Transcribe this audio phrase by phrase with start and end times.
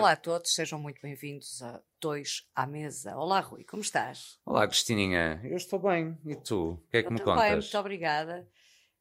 [0.00, 3.14] Olá a todos, sejam muito bem-vindos a Dois à Mesa.
[3.18, 4.38] Olá, Rui, como estás?
[4.46, 5.38] Olá, Cristininha.
[5.44, 6.16] Eu estou bem.
[6.24, 6.70] E tu?
[6.72, 7.64] O que é que Eu me também, contas?
[7.64, 8.48] muito obrigada.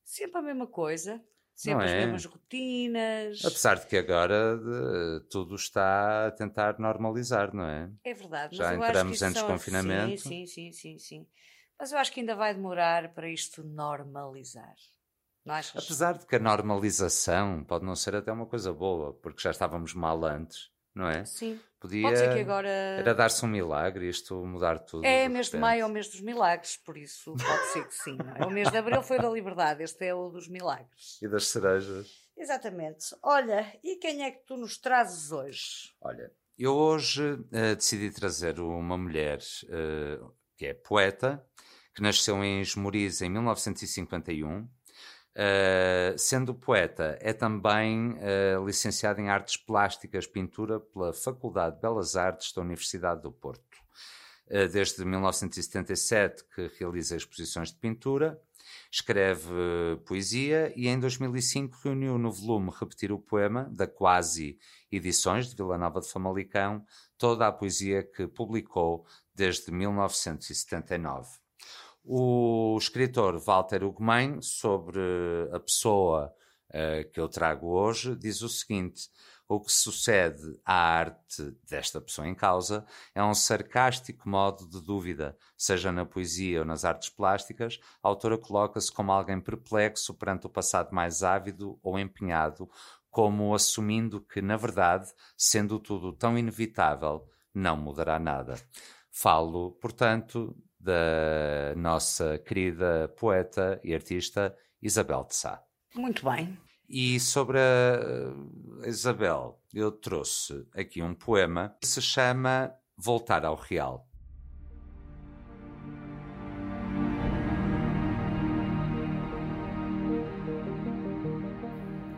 [0.03, 1.23] Sempre a mesma coisa,
[1.55, 2.01] sempre Não as é?
[2.01, 3.39] mesmas rotinas.
[3.45, 7.89] Apesar de que agora de- tudo está a tentar normalizar, não é?
[8.03, 8.57] É verdade.
[8.57, 10.21] Já entramos em desconfinamento.
[10.21, 11.27] Sim, sim, sim, sim, sim.
[11.79, 14.75] Mas eu acho que ainda vai demorar para isto normalizar.
[15.75, 19.93] Apesar de que a normalização pode não ser até uma coisa boa, porque já estávamos
[19.93, 21.23] mal antes, não é?
[21.25, 21.59] Sim.
[21.79, 22.67] Podia Pode ser que agora.
[22.67, 25.05] era dar-se um milagre isto mudar tudo.
[25.05, 28.17] É mês de maio, é o mês dos milagres, por isso pode ser que sim.
[28.35, 28.45] é?
[28.45, 31.17] O mês de abril foi da liberdade, este é o dos milagres.
[31.21, 32.29] E das cerejas.
[32.37, 33.15] Exatamente.
[33.23, 35.93] Olha, e quem é que tu nos trazes hoje?
[36.01, 40.19] Olha, eu hoje eh, decidi trazer uma mulher eh,
[40.57, 41.41] que é poeta,
[41.95, 44.67] que nasceu em Esmoriz em 1951.
[45.41, 52.17] Eh, sendo poeta, é também eh, licenciada em Artes Plásticas Pintura pela Faculdade de Belas
[52.17, 53.77] Artes da Universidade do Porto.
[54.49, 58.37] Eh, desde 1977 que realiza exposições de pintura,
[58.91, 59.49] escreve
[60.05, 64.59] poesia e em 2005 reuniu no volume Repetir o Poema, da Quasi
[64.91, 66.85] Edições de Vila Nova de Famalicão,
[67.17, 71.29] toda a poesia que publicou desde 1979.
[72.11, 74.99] O escritor Walter Ugumem, sobre
[75.53, 76.33] a pessoa
[76.71, 79.11] eh, que eu trago hoje, diz o seguinte:
[79.47, 82.83] o que sucede à arte desta pessoa em causa
[83.13, 88.39] é um sarcástico modo de dúvida, seja na poesia ou nas artes plásticas, a autora
[88.39, 92.67] coloca-se como alguém perplexo perante o passado mais ávido ou empenhado,
[93.11, 98.55] como assumindo que, na verdade, sendo tudo tão inevitável, não mudará nada.
[99.11, 105.61] Falo, portanto, da nossa querida poeta e artista Isabel de Sá.
[105.95, 106.57] Muito bem.
[106.87, 114.07] E sobre a Isabel, eu trouxe aqui um poema que se chama Voltar ao Real.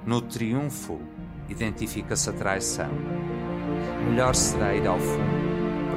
[0.06, 1.00] No triunfo
[1.48, 2.92] identifica-se a traição.
[4.10, 5.41] Melhor será ir ao fundo,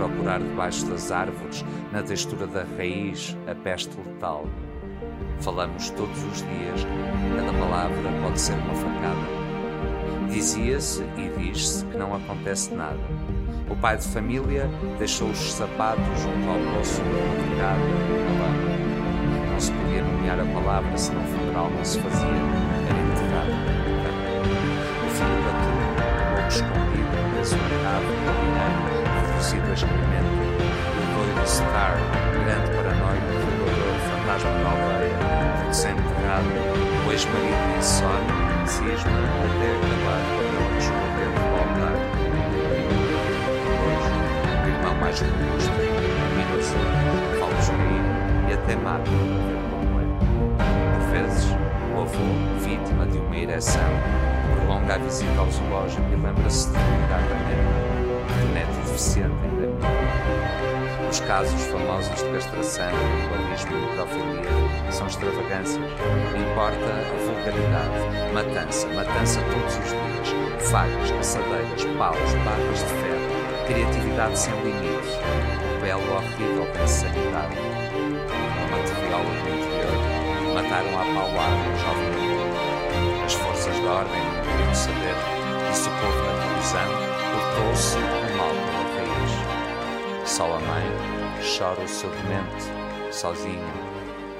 [0.09, 4.45] procurar debaixo das árvores, na textura da raiz, a peste letal.
[5.41, 6.87] Falamos todos os dias,
[7.37, 9.45] cada palavra pode ser uma facada.
[10.31, 12.99] Dizia-se e diz-se que não acontece nada.
[13.71, 17.81] O pai de família deixou os sapatos junto ao poço do mercado,
[18.25, 19.53] na lama.
[19.53, 22.74] Não se podia nomear a palavra se não funeral não se fazia,
[31.65, 31.97] O doido Star,
[32.45, 35.17] grande paranoico, jogador, fantasma da aldeia,
[35.69, 36.53] desenterrado,
[37.07, 40.23] o ex-marido de insónia, cisma, até acabar
[40.55, 41.97] não descobrir o altar.
[43.81, 44.13] Hoje,
[44.63, 45.73] o irmão mais robusto,
[46.31, 46.79] luminoso,
[47.39, 48.05] fala cair
[48.49, 50.03] e até mata para como é.
[50.93, 51.45] Por vezes,
[51.95, 52.27] o avô,
[52.61, 53.93] vítima de uma ereção,
[54.57, 57.75] prolonga a visita ao zoológico e lembra-se de cuidar da neta,
[58.41, 60.84] do neto deficiente ainda.
[61.11, 65.85] Os casos famosos de castração, alcoolismo e pedofilia são extravagâncias.
[66.35, 68.33] Importa a vulgaridade.
[68.33, 70.69] Matança, matança todos os dias.
[70.71, 73.67] Facas, caçadeiras, paus, barras de ferro.
[73.67, 75.19] Criatividade sem limites.
[75.81, 77.57] Belo horrível da insanidade.
[77.59, 80.55] Uma materiola do interior.
[80.55, 83.25] Mataram à paulada um jovem adulto.
[83.25, 85.17] As forças da ordem não queriam saber.
[85.71, 86.91] Disse o povo na televisão.
[87.33, 88.64] Cortou-se o mal.
[90.27, 90.85] Só a mãe
[91.59, 93.57] chora o seu demente, sozinha,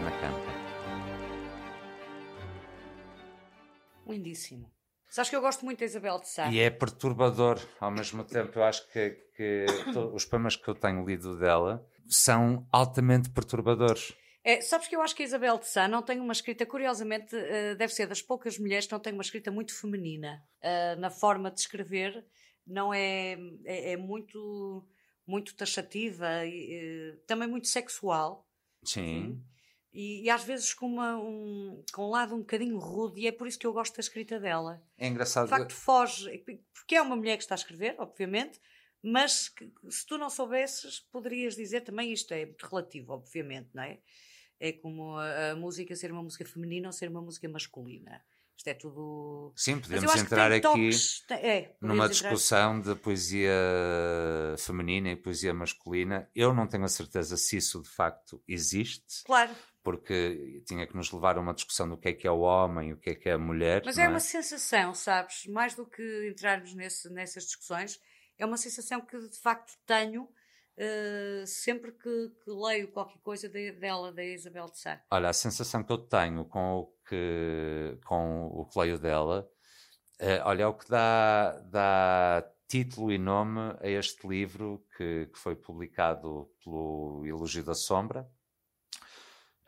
[0.03, 0.55] na campa.
[4.07, 4.71] Lindíssimo.
[5.09, 6.51] Sabes que eu gosto muito da Isabel de Sá.
[6.51, 8.59] E é perturbador ao mesmo tempo.
[8.59, 14.13] Eu acho que, que to- os poemas que eu tenho lido dela são altamente perturbadores.
[14.43, 17.35] É, sabes que eu acho que a Isabel de Sá não tem uma escrita, curiosamente,
[17.35, 20.43] eh, deve ser das poucas mulheres que não tem uma escrita muito feminina.
[20.61, 22.27] Eh, na forma de escrever,
[22.67, 24.85] não é, é, é muito,
[25.27, 28.47] muito taxativa, e, também muito sexual.
[28.85, 29.43] Sim.
[29.93, 33.33] E, e às vezes com, uma, um, com um lado um bocadinho rude, e é
[33.33, 34.83] por isso que eu gosto da escrita dela.
[34.99, 35.45] É engraçado.
[35.45, 38.61] De facto, foge, porque é uma mulher que está a escrever, obviamente,
[39.01, 43.83] mas que, se tu não soubesses, poderias dizer também isto é muito relativo, obviamente, não
[43.83, 44.01] é?
[44.59, 48.25] É como a, a música ser uma música feminina ou ser uma música masculina.
[48.57, 49.53] Isto é tudo.
[49.57, 53.51] Sim, podemos entrar aqui toques, tem- é, numa podemos entrar- discussão de poesia
[54.59, 56.29] feminina e poesia masculina.
[56.35, 59.53] Eu não tenho a certeza se isso de facto existe, Claro,
[59.83, 62.93] porque tinha que nos levar a uma discussão do que é que é o homem
[62.93, 63.83] o que é que é a mulher.
[63.85, 65.47] mas não é uma sensação, sabes?
[65.47, 68.01] Mais do que entrarmos nesse, nessas discussões,
[68.39, 70.29] é uma sensação que de facto tenho
[70.79, 75.03] uh, sempre que, que, leio qualquer coisa de, dela, da Isabel de Sá.
[75.11, 79.49] Olha, a sensação que eu tenho com o que, com o que leio dela,
[80.21, 85.39] uh, olha, é o que dá, dá título e nome a este livro que, que
[85.39, 88.29] foi publicado pelo Elogio da Sombra,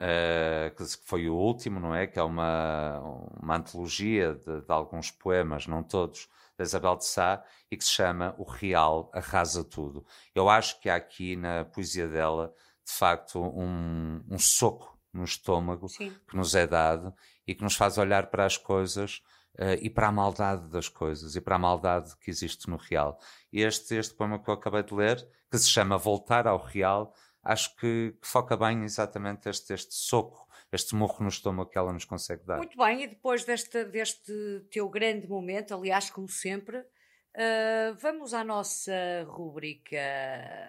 [0.00, 2.06] uh, que foi o último, não é?
[2.06, 3.00] Que é uma,
[3.40, 7.92] uma antologia de, de alguns poemas, não todos, da Isabel de Sá e que se
[7.92, 10.04] chama O Real Arrasa Tudo.
[10.34, 12.52] Eu acho que há aqui na poesia dela,
[12.84, 16.14] de facto, um, um soco no estômago Sim.
[16.28, 17.14] que nos é dado
[17.46, 19.22] e que nos faz olhar para as coisas
[19.58, 23.18] uh, e para a maldade das coisas e para a maldade que existe no real.
[23.52, 27.74] Este, este poema que eu acabei de ler, que se chama Voltar ao Real, acho
[27.76, 32.04] que, que foca bem exatamente este, este soco este morro no estômago que ela nos
[32.04, 32.58] consegue dar.
[32.58, 34.32] Muito bem, e depois deste, deste
[34.70, 39.96] teu grande momento, aliás, como sempre, uh, vamos à nossa rúbrica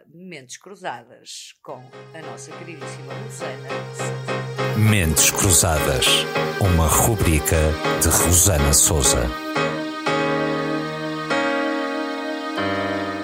[0.07, 1.81] Mentes Cruzadas com
[2.13, 3.67] a nossa queridíssima Rosana
[4.77, 6.05] Mentes Cruzadas,
[6.61, 7.57] uma rúbrica
[7.99, 9.23] de Rosana Souza.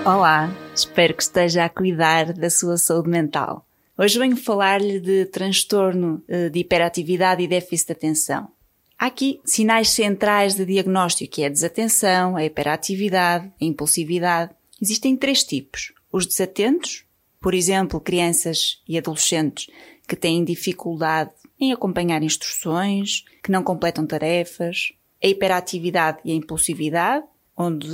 [0.04, 3.66] Olá, espero que esteja a cuidar da sua saúde mental.
[3.95, 8.50] Hoje venho falar-lhe de transtorno eh, de hiperatividade e déficit de atenção.
[8.98, 14.51] Há aqui sinais centrais de diagnóstico, que é a desatenção, a hiperatividade, a impulsividade.
[14.81, 15.94] Existem três tipos.
[16.12, 17.06] Os desatentos,
[17.40, 19.68] por exemplo, crianças e adolescentes
[20.07, 21.30] que têm dificuldade
[21.60, 24.92] em acompanhar instruções, que não completam tarefas.
[25.24, 27.25] A hiperatividade e a impulsividade,
[27.56, 27.88] onde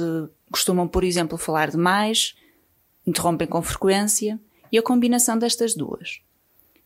[0.49, 2.35] costumam, por exemplo, falar demais,
[3.05, 4.39] interrompem com frequência
[4.71, 6.21] e a combinação destas duas.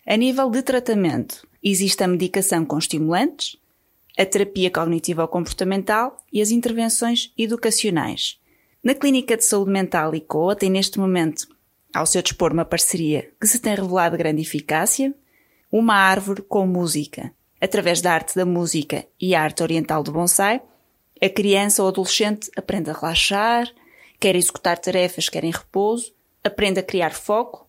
[0.05, 3.57] A nível de tratamento, existe a medicação com estimulantes,
[4.17, 8.39] a terapia cognitiva ou comportamental e as intervenções educacionais.
[8.83, 11.47] Na Clínica de Saúde Mental ICOA tem neste momento
[11.93, 15.13] ao seu dispor uma parceria que se tem revelado de grande eficácia,
[15.71, 17.33] uma árvore com música.
[17.61, 20.61] Através da arte da música e a arte oriental do bonsai,
[21.21, 23.71] a criança ou adolescente aprende a relaxar,
[24.19, 26.13] quer executar tarefas, quer em repouso,
[26.43, 27.62] aprende a criar foco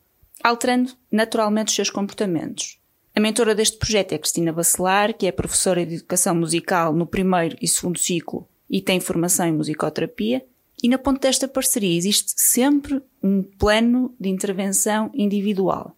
[0.45, 2.79] alterando naturalmente os seus comportamentos.
[3.17, 7.57] A mentora deste projeto é Cristina Bacelar, que é professora de Educação Musical no primeiro
[7.63, 10.45] e segundo ciclo e tem formação em musicoterapia.
[10.83, 15.97] E na ponta desta parceria existe sempre um plano de intervenção individual,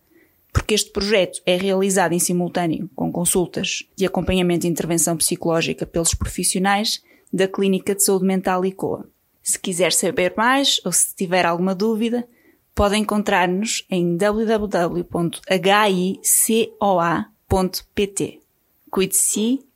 [0.53, 6.15] porque este projeto é realizado em simultâneo com consultas de acompanhamento e intervenção psicológica pelos
[6.15, 7.03] profissionais
[7.33, 9.09] da Clínica de Saúde Mental ICOA.
[9.43, 12.29] Se quiser saber mais ou se tiver alguma dúvida,
[12.77, 14.81] Pode encontrar-nos em www.hicoa.pt.
[18.91, 19.67] Cuide-se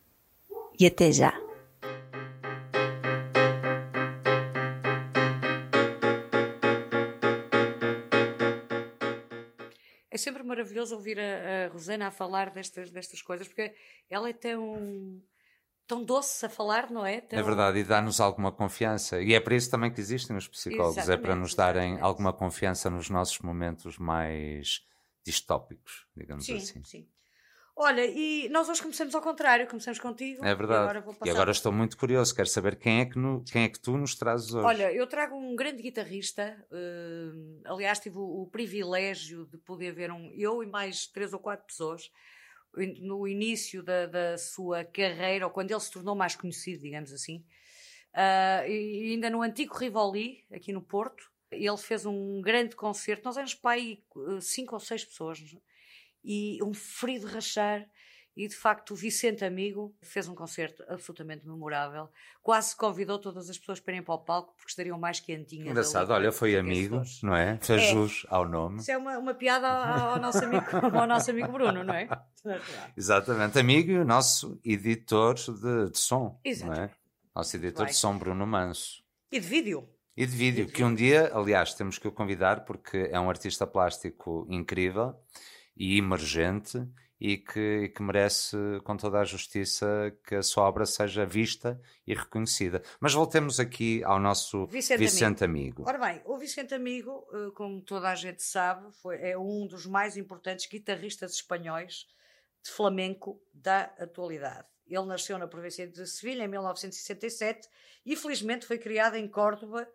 [0.79, 1.33] e até já!
[10.11, 13.73] É sempre maravilhoso ouvir a, a Rosana a falar destas, destas coisas, porque
[14.11, 15.23] ela é tão
[15.91, 17.21] tão doce a falar, não é?
[17.21, 17.37] Tão...
[17.37, 19.21] É verdade, e dá-nos alguma confiança.
[19.21, 22.05] E é para isso também que existem os psicólogos, exatamente, é para nos darem exatamente.
[22.05, 24.87] alguma confiança nos nossos momentos mais
[25.25, 26.85] distópicos, digamos sim, assim.
[26.85, 27.09] Sim,
[27.75, 30.45] Olha, e nós hoje começamos ao contrário, começamos contigo.
[30.45, 30.85] É verdade.
[30.85, 33.69] E agora, e agora estou muito curioso, quero saber quem é, que no, quem é
[33.69, 34.67] que tu nos trazes hoje.
[34.67, 40.13] Olha, eu trago um grande guitarrista, uh, aliás, tive o, o, privilégio de poder ver
[40.13, 42.13] um, eu e mais três ou quatro pessoas,
[43.01, 47.45] no início da, da, sua carreira, ou quando ele se tornou mais conhecido, digamos assim,
[48.15, 53.25] uh, e ainda no antigo Rivoli, aqui no Porto, ele fez um grande concerto.
[53.25, 55.41] Nós éramos para aí eh, cinco ou seis pessoas,
[56.23, 57.89] e um frio de rachar.
[58.37, 62.09] E de facto, o Vicente Amigo fez um concerto absolutamente memorável.
[62.43, 65.69] Quase convidou todas as pessoas para irem para o palco porque estariam mais quentinhas.
[65.69, 67.59] Engraçado, olha, foi amigo, não é?
[67.61, 67.93] Fez é.
[67.93, 68.81] jus ao nome.
[68.81, 70.65] Isso é uma, uma piada ao, ao, nosso amigo,
[70.97, 72.09] ao nosso amigo Bruno, não é?
[72.97, 76.41] Exatamente, amigo e o nosso editor de, de som.
[76.45, 76.79] Exatamente.
[76.79, 76.91] Não é?
[77.35, 77.93] Nosso editor Vai.
[77.93, 79.03] de som, Bruno Manso.
[79.31, 79.89] E de vídeo.
[80.17, 83.67] E de vídeo, que um dia, aliás, temos que o convidar porque é um artista
[83.67, 85.15] plástico incrível
[85.77, 86.87] e emergente
[87.21, 92.15] e que, que, merece com toda a justiça que a sua obra seja vista e
[92.15, 92.83] reconhecida.
[92.99, 95.83] Mas voltemos aqui ao nosso Vicente, Vicente Amigo.
[95.83, 95.85] Amigo.
[95.87, 99.85] Ora bem, o Vicente Amigo, eh, como toda a gente sabe, foi, é um dos
[99.85, 102.07] mais importantes guitarristas espanhóis
[102.65, 104.67] de flamenco da atualidade.
[104.87, 107.69] Ele nasceu na província de Sevilha em 1967
[108.07, 109.87] e felizmente foi criado em Córdoba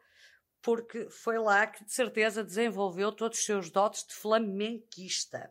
[0.61, 5.49] porque foi lá que de certeza desenvolveu todos os seus dotes de flamenquista.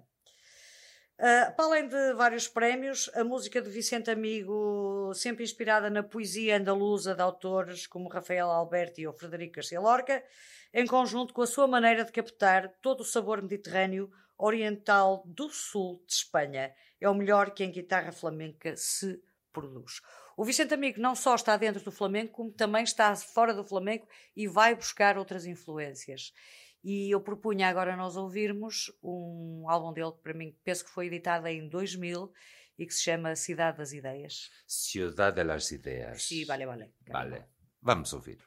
[1.17, 6.57] Uh, para além de vários prémios, a música de Vicente Amigo, sempre inspirada na poesia
[6.57, 10.25] andaluza de autores como Rafael Alberti ou Frederico Garcia Lorca,
[10.73, 16.03] em conjunto com a sua maneira de captar todo o sabor mediterrâneo oriental do sul
[16.05, 16.75] de Espanha.
[17.01, 20.01] É o melhor que em guitarra flamenca se produz.
[20.37, 24.09] O Vicente Amigo não só está dentro do flamenco, como também está fora do flamenco
[24.35, 26.33] e vai buscar outras influências.
[26.85, 31.07] E eu propunha agora nós ouvirmos um álbum dele que para mim penso que foi
[31.07, 32.31] editado em 2000
[32.79, 34.51] e que se chama Cidade das Ideias.
[34.67, 36.25] Ciudad de las Ideas.
[36.25, 36.93] Sim, vale, vale.
[37.09, 37.45] Vale.
[37.81, 38.39] Vamos ouvir.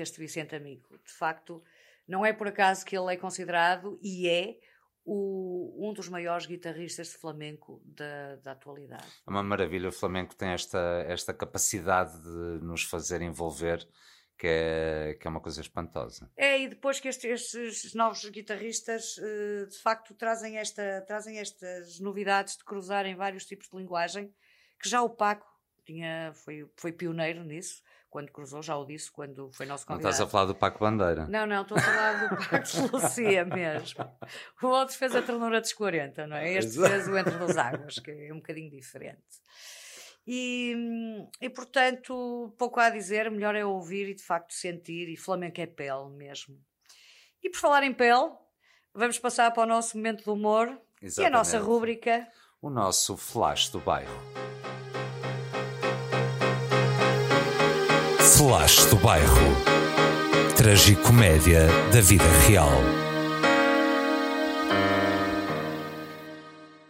[0.00, 0.98] Este Vicente Amigo.
[1.04, 1.62] De facto,
[2.06, 4.58] não é por acaso que ele é considerado e é
[5.04, 9.06] o- um dos maiores guitarristas de flamenco da, da atualidade.
[9.26, 9.88] É uma maravilha.
[9.88, 13.86] O flamenco tem esta, esta capacidade de nos fazer envolver,
[14.38, 16.30] que é, que é uma coisa espantosa.
[16.36, 21.98] É, e depois que estes, estes novos guitarristas eh, de facto trazem, esta, trazem estas
[22.00, 24.32] novidades de cruzarem vários tipos de linguagem,
[24.80, 25.46] que já o Paco
[25.92, 30.12] tinha, foi, foi pioneiro nisso, quando cruzou, já o disse, quando foi nosso Não convidado.
[30.12, 31.26] estás a falar do Paco Bandeira?
[31.26, 34.04] Não, não, estou a falar do Paco de Lucia mesmo.
[34.62, 36.52] O outro fez a ternura dos 40, não é?
[36.54, 36.88] Este Exato.
[36.90, 39.20] fez o Entre das Águas, que é um bocadinho diferente.
[40.26, 40.76] E,
[41.40, 45.60] e portanto, pouco há a dizer, melhor é ouvir e de facto sentir, e flamenco
[45.60, 46.56] é pele mesmo.
[47.42, 48.30] E por falar em pele,
[48.94, 50.68] vamos passar para o nosso momento de humor
[51.02, 51.56] e a nossa Exatamente.
[51.66, 52.28] rúbrica.
[52.60, 54.49] O nosso flash do bairro.
[58.40, 59.54] Flash do bairro.
[60.56, 62.70] Tragicomédia da vida real.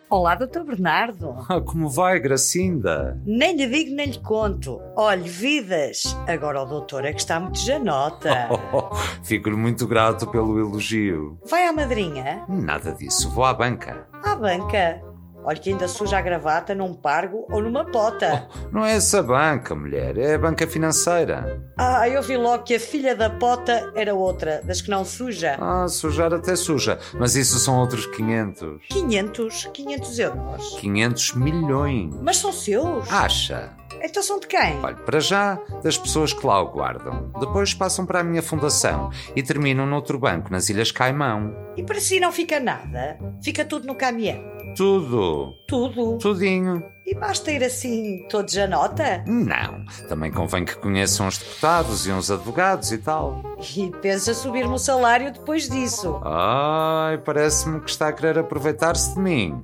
[0.08, 1.34] Olá, doutor Bernardo.
[1.48, 3.20] Ah, como vai, Gracinda?
[3.26, 4.80] Nem lhe digo, nem lhe conto.
[4.94, 6.16] Olhe, vidas.
[6.28, 8.48] Agora o doutor é que está muito janota.
[9.24, 11.36] Fico-lhe muito grato pelo elogio.
[11.50, 12.44] Vai à madrinha?
[12.48, 14.06] Nada disso, vou à banca.
[14.22, 15.09] À banca.
[15.44, 18.48] Olha que ainda suja a gravata num pargo ou numa pota.
[18.70, 21.60] Não é essa banca, mulher, é a banca financeira.
[21.76, 25.56] Ah, eu vi logo que a filha da pota era outra, das que não suja.
[25.58, 28.82] Ah, sujar até suja, mas isso são outros 500.
[28.90, 30.78] 500, 500 euros.
[30.78, 32.14] 500 milhões.
[32.22, 33.10] Mas são seus?
[33.10, 33.80] Acha?
[34.02, 34.78] Então são de quem?
[34.82, 37.30] Olha, para já, das pessoas que lá o guardam.
[37.38, 41.54] Depois passam para a minha fundação e terminam noutro banco, nas Ilhas Caimão.
[41.76, 43.18] E para si não fica nada?
[43.42, 44.42] Fica tudo no caminhão?
[44.76, 45.54] Tudo.
[45.66, 46.18] Tudo?
[46.18, 46.82] Tudinho.
[47.06, 49.24] E basta ir assim, todos à nota?
[49.26, 49.84] Não.
[50.08, 53.42] Também convém que conheçam uns deputados e uns advogados e tal.
[53.76, 56.20] E pensa subir-me o salário depois disso.
[56.24, 59.60] Ai, parece-me que está a querer aproveitar-se de mim.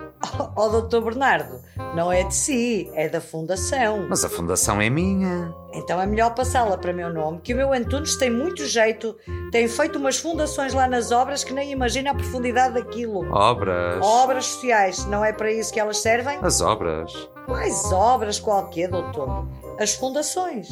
[0.56, 1.60] Ó oh, doutor Bernardo,
[1.94, 4.06] não é de si, é da fundação.
[4.08, 5.54] Mas a fundação é minha.
[5.72, 9.16] Então é melhor passá-la para meu nome, que o meu Antunes tem muito jeito,
[9.50, 13.30] tem feito umas fundações lá nas obras que nem imagina a profundidade daquilo.
[13.32, 14.04] Obras.
[14.04, 16.38] Obras sociais, não é para isso que elas servem?
[16.42, 17.12] As obras.
[17.46, 19.46] Quais obras qualquer, doutor?
[19.78, 20.68] As fundações.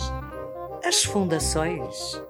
[0.85, 2.21] As fundações.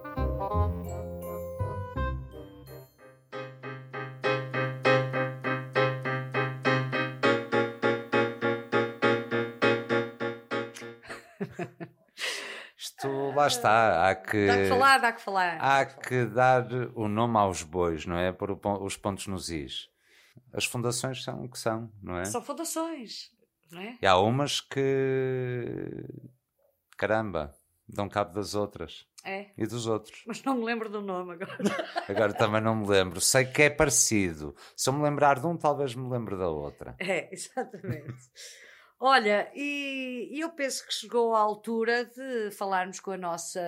[12.77, 14.47] Isto lá está, há que.
[14.47, 15.59] Dá que falar, dá que falar.
[15.61, 18.33] Há que dar o nome aos bois, não é?
[18.33, 18.51] Por
[18.83, 19.89] os pontos nos is.
[20.53, 22.25] As fundações são o que são, não é?
[22.25, 23.31] São fundações,
[23.71, 23.97] não é?
[24.03, 26.05] E há umas que.
[26.97, 27.55] Caramba,
[27.89, 29.47] dão cabo das outras É.
[29.57, 30.23] e dos outros.
[30.27, 31.57] Mas não me lembro do nome agora.
[32.09, 33.21] Agora também não me lembro.
[33.21, 34.55] Sei que é parecido.
[34.77, 36.95] Se eu me lembrar de um, talvez me lembre da outra.
[36.99, 38.15] É, exatamente.
[39.07, 43.61] Olha, e, e eu penso que chegou a altura de falarmos com a nossa,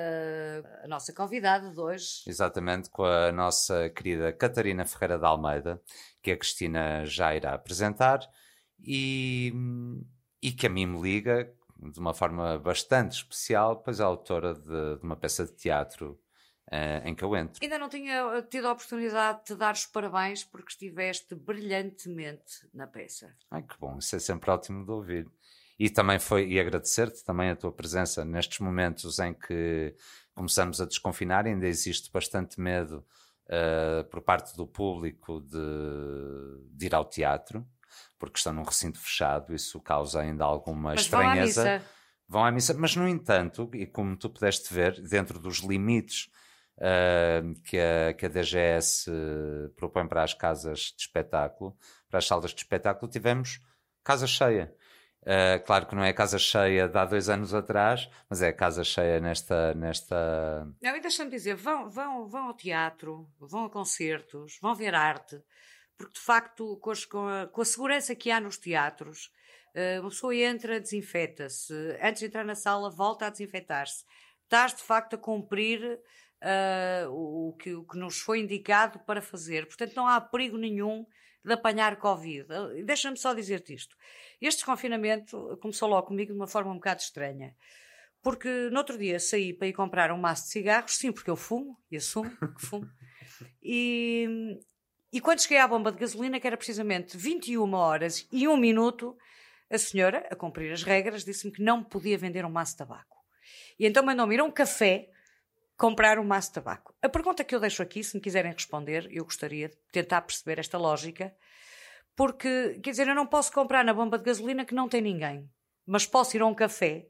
[0.83, 2.23] a nossa convidada de hoje.
[2.27, 5.79] Exatamente com a nossa querida Catarina Ferreira de Almeida,
[6.23, 8.21] que a Cristina já irá apresentar
[8.83, 9.53] e,
[10.41, 14.97] e que a mim me liga de uma forma bastante especial, pois é autora de,
[14.97, 16.19] de uma peça de teatro
[16.71, 17.59] eh, em que eu entro.
[17.63, 22.87] Ainda não tinha tido a oportunidade de te dar os parabéns porque estiveste brilhantemente na
[22.87, 23.35] peça.
[23.51, 25.31] Ai, que bom, isso é sempre ótimo de ouvir.
[25.79, 29.95] E também foi, e agradecer-te também a tua presença nestes momentos em que
[30.35, 33.05] começamos a desconfinar, ainda existe bastante medo
[33.49, 37.65] eh, por parte do público de, de ir ao teatro,
[38.19, 41.65] porque estão num recinto fechado, isso causa ainda alguma Mas vão à estranheza.
[41.65, 41.85] missa.
[42.29, 46.29] Vão à missa, mas no entanto, e como tu pudeste ver, dentro dos limites
[46.79, 51.77] ah, que, a, que a DGS eh, propõe para as casas de espetáculo,
[52.09, 53.61] para as salas de espetáculo, tivemos
[54.05, 54.75] casa cheia.
[55.27, 58.85] Ah, claro que não é casa cheia de há dois anos atrás, mas é casa
[58.85, 59.75] cheia nesta.
[59.75, 60.69] nesta...
[60.81, 65.43] Não, e deixa-me dizer, vão, vão, vão ao teatro, vão a concertos, vão ver arte,
[65.97, 69.33] porque de facto, com, a, com a segurança que há nos teatros,
[69.75, 74.05] eh, uma pessoa entra, desinfeta-se, antes de entrar na sala, volta a desinfetar-se.
[74.45, 75.99] Estás de facto a cumprir
[76.41, 81.07] eh, o, que, o que nos foi indicado para fazer, portanto, não há perigo nenhum
[81.45, 82.47] de apanhar Covid.
[82.51, 83.97] Eh, Deixa-me só dizer-te isto.
[84.41, 87.55] Este desconfinamento começou logo comigo de uma forma um bocado estranha.
[88.23, 91.37] Porque no outro dia saí para ir comprar um maço de cigarros, sim, porque eu
[91.37, 92.89] fumo, e assumo que fumo.
[93.63, 94.59] E,
[95.13, 99.15] e quando cheguei à bomba de gasolina, que era precisamente 21 horas e 1 minuto,
[99.69, 103.17] a senhora, a cumprir as regras, disse-me que não podia vender um maço de tabaco.
[103.79, 105.11] E então mandou-me ir a um café
[105.77, 106.95] comprar um maço de tabaco.
[107.03, 110.59] A pergunta que eu deixo aqui, se me quiserem responder, eu gostaria de tentar perceber
[110.59, 111.35] esta lógica,
[112.15, 115.51] porque, quer dizer, eu não posso comprar na bomba de gasolina que não tem ninguém,
[115.85, 117.07] mas posso ir a um café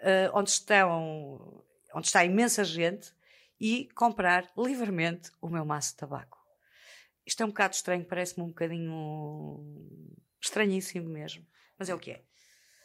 [0.00, 3.14] eh, onde, estão, onde está imensa gente
[3.60, 6.38] e comprar livremente o meu maço de tabaco.
[7.24, 9.94] Isto é um bocado estranho, parece-me um bocadinho
[10.40, 11.46] estranhíssimo mesmo,
[11.78, 12.22] mas é o que é.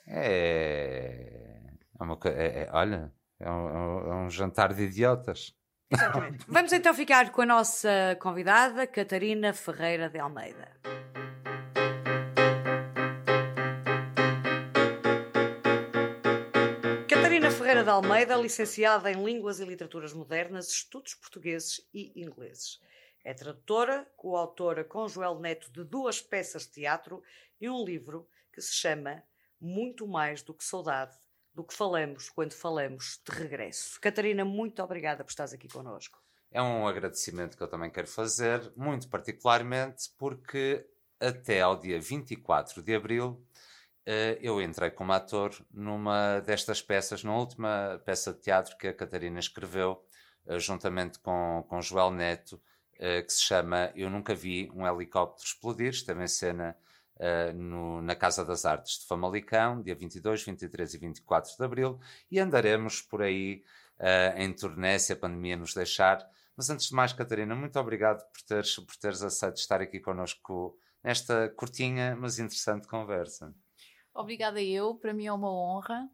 [0.05, 1.59] É.
[1.99, 5.53] é uma é- é- olha, é um, é um- é um jantar de idiotas.
[5.91, 6.45] Exatamente.
[6.49, 10.75] Vamos então ficar com a nossa convidada, Catarina Ferreira de Almeida.
[17.07, 22.79] Catarina Ferreira de Almeida, licenciada em Línguas e Literaturas Modernas, Estudos Portugueses e Ingleses.
[23.23, 27.21] É tradutora, coautora com Joel Neto de duas peças de teatro
[27.61, 29.21] e um livro que se chama
[29.59, 31.15] Muito Mais do que Saudade,
[31.57, 33.99] do que falamos quando falamos de regresso.
[33.99, 36.21] Catarina, muito obrigada por estares aqui connosco.
[36.51, 40.87] É um agradecimento que eu também quero fazer, muito particularmente porque
[41.19, 43.43] até ao dia 24 de abril
[44.05, 48.93] eh, eu entrei como ator numa destas peças, na última peça de teatro que a
[48.93, 50.05] Catarina escreveu,
[50.45, 52.61] eh, juntamente com, com Joel Neto,
[52.99, 55.89] eh, que se chama Eu Nunca Vi um Helicóptero Explodir.
[55.89, 56.77] Esteve em cena
[57.19, 61.99] eh, no- na Casa das Artes de Famalicão, dia 22, 23 e 24 de abril,
[62.31, 63.63] e andaremos por aí
[63.99, 66.27] eh, em turnê, se a pandemia nos deixar.
[66.55, 70.77] Mas antes de mais, Catarina, muito obrigado por teres, por teres aceito estar aqui connosco
[71.03, 73.53] nesta curtinha, mas interessante conversa.
[74.13, 76.09] Obrigada eu, para mim é uma honra.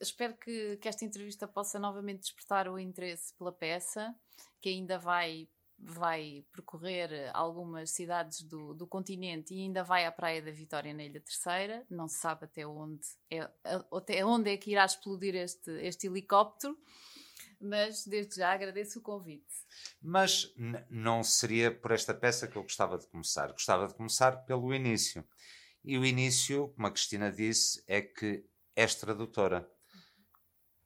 [0.00, 4.14] Espero que, que esta entrevista possa novamente despertar o interesse pela peça,
[4.60, 5.46] que ainda vai,
[5.82, 11.04] vai percorrer algumas cidades do, do continente e ainda vai à Praia da Vitória na
[11.04, 11.84] Ilha Terceira.
[11.88, 13.48] Não se sabe até onde é,
[13.92, 16.78] até onde é que irá explodir este, este helicóptero,
[17.60, 19.46] mas desde já agradeço o convite.
[20.02, 20.54] Mas
[20.88, 23.50] não seria por esta peça que eu gostava de começar.
[23.52, 25.24] Gostava de começar pelo início.
[25.82, 28.44] E o início, como a Cristina disse, é que
[28.76, 29.68] és tradutora.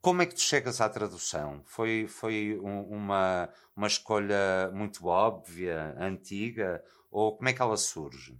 [0.05, 1.62] Como é que tu chegas à tradução?
[1.64, 6.85] Foi, foi um- uma, uma escolha muito óbvia, antiga?
[7.11, 8.38] Ou como é que ela surge?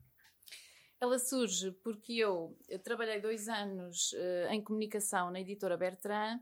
[1.01, 6.41] Ela surge porque eu, eu trabalhei dois anos uh, em comunicação na editora Bertrand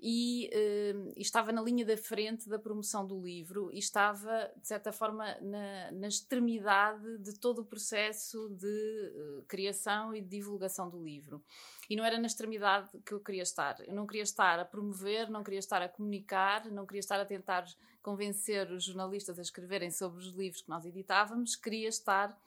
[0.00, 4.68] e, uh, e, estava na linha da frente da promoção do livro e estava, de
[4.68, 10.88] certa forma, na, na extremidade de todo o processo de uh, criação e de divulgação
[10.88, 11.42] do livro.
[11.90, 13.80] E não era na extremidade que eu queria estar.
[13.80, 17.24] Eu não queria estar a promover, não queria estar a comunicar, não queria estar a
[17.24, 17.66] tentar
[18.02, 22.38] convencer os jornalistas a escreverem sobre os livros que nós editávamos, queria estar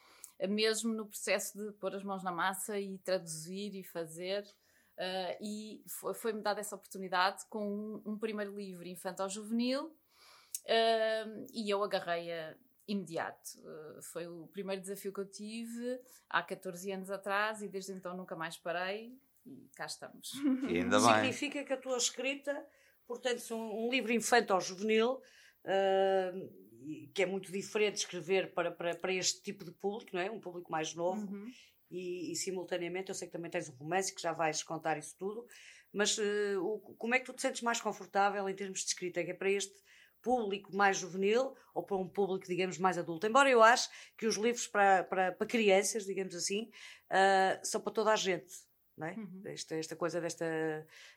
[0.48, 4.46] mesmo no processo de pôr as mãos na massa e traduzir e fazer.
[5.02, 5.84] Uh, e
[6.14, 7.66] foi-me dada essa oportunidade com
[8.06, 12.56] um, um primeiro livro infantil-juvenil uh, e eu agarrei-a
[12.88, 13.58] imediato.
[13.62, 18.16] Uh, foi o primeiro desafio que eu tive há 14 anos atrás e desde então
[18.16, 20.34] nunca mais parei e cá estamos.
[20.70, 21.16] E ainda bem.
[21.16, 22.64] Significa que a tua escrita,
[23.08, 25.20] portanto, um, um livro infantil-juvenil,
[27.16, 30.30] que é muito diferente escrever para, para, para este tipo de público, não é?
[30.30, 31.26] Um público mais novo.
[31.26, 31.52] Uhum
[31.92, 35.16] e, e, simultaneamente eu sei que também tens um romance que já vais contar isso
[35.18, 35.46] tudo,
[35.94, 39.20] mas uh, o, como é que tu te sentes mais confortável em termos de escrita?
[39.20, 39.76] É que é para este
[40.22, 43.28] público mais juvenil ou para um público, digamos, mais adulto?
[43.28, 46.72] Embora eu acho que os livros para, para, para crianças, digamos assim,
[47.10, 48.54] uh, são para toda a gente.
[48.98, 49.14] Não é?
[49.14, 49.42] Uhum.
[49.46, 50.46] esta, esta coisa desta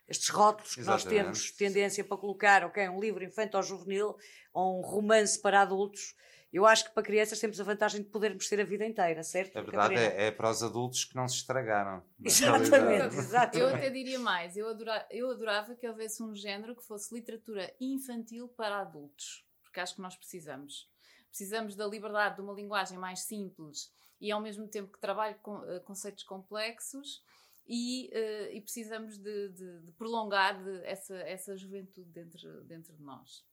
[0.09, 1.25] estes rótulos que Exatamente.
[1.27, 4.17] nós temos tendência para colocar ok um livro infantil ou juvenil
[4.55, 6.15] ou um romance para adultos
[6.55, 9.59] eu acho que para crianças temos a vantagem de podermos ter a vida inteira, certo?
[9.59, 12.01] A verdade é, é, para os adultos que não se estragaram.
[12.23, 13.59] Exatamente, exatamente.
[13.59, 17.75] Eu até diria mais, eu adorava, eu adorava que houvesse um género que fosse literatura
[17.81, 20.89] infantil para adultos, porque acho que nós precisamos.
[21.29, 25.57] Precisamos da liberdade de uma linguagem mais simples e ao mesmo tempo que trabalhe com
[25.57, 27.21] uh, conceitos complexos
[27.67, 33.03] e, uh, e precisamos de, de, de prolongar de essa, essa juventude dentro, dentro de
[33.03, 33.45] nós.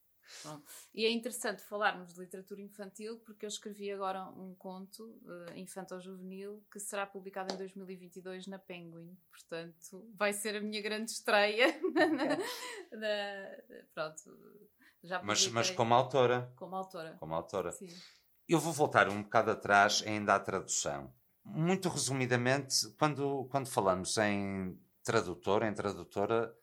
[0.94, 6.62] E é interessante falarmos de literatura infantil porque eu escrevi agora um conto uh, infantil-juvenil
[6.70, 9.16] que será publicado em 2022 na Penguin.
[9.30, 11.74] Portanto, vai ser a minha grande estreia.
[12.92, 13.06] na,
[13.94, 14.62] pronto,
[15.02, 16.52] já mas, mas como autora.
[16.56, 17.16] Como autora.
[17.18, 17.72] Como autora.
[17.72, 17.88] Sim.
[18.48, 21.12] Eu vou voltar um bocado atrás ainda à tradução.
[21.44, 26.54] Muito resumidamente, quando, quando falamos em tradutor, em tradutora,